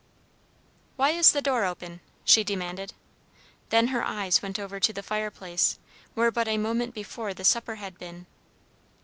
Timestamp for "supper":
7.45-7.75